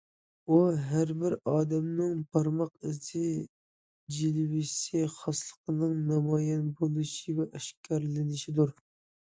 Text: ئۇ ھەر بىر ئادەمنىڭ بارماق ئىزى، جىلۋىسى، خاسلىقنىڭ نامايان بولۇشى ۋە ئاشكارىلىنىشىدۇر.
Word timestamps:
ئۇ 0.53 0.59
ھەر 0.91 1.11
بىر 1.23 1.33
ئادەمنىڭ 1.51 2.23
بارماق 2.37 2.71
ئىزى، 2.91 3.21
جىلۋىسى، 4.17 5.05
خاسلىقنىڭ 5.19 5.95
نامايان 6.09 6.65
بولۇشى 6.81 7.39
ۋە 7.43 7.49
ئاشكارىلىنىشىدۇر. 7.53 8.79